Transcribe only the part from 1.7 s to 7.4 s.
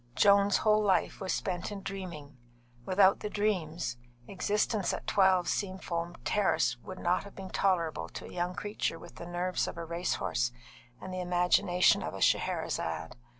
in dreaming; without the dreams, existence at 12, Seafoam Terrace would not have